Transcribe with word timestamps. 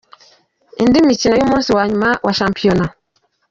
Indi 0.81 0.99
mikino 1.09 1.33
y’umunsi 1.37 1.69
wa 1.77 1.83
nyuma 1.89 2.09
wa 2.25 2.33
Shampiona. 2.39 2.85